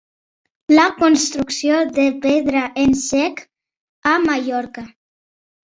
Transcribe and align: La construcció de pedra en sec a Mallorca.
La 0.71 0.85
construcció 1.01 1.83
de 1.99 2.07
pedra 2.25 2.65
en 2.87 2.99
sec 3.05 3.47
a 4.15 4.19
Mallorca. 4.27 4.91